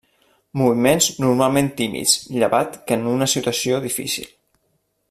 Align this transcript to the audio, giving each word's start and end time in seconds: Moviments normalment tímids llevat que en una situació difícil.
Moviments 0.61 1.09
normalment 1.25 1.69
tímids 1.81 2.17
llevat 2.39 2.81
que 2.89 2.99
en 3.01 3.07
una 3.13 3.31
situació 3.37 3.85
difícil. 3.89 4.35